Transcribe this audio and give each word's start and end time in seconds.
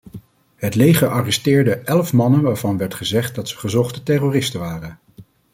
Het 0.55 0.75
leger 0.75 1.07
arresteerde 1.09 1.75
elf 1.75 2.13
mannen 2.13 2.41
waarvan 2.41 2.77
werd 2.77 2.93
gezegd 2.93 3.35
dat 3.35 3.47
ze 3.47 3.57
gezochte 3.57 4.03
terroristen 4.03 4.59
waren. 4.59 4.99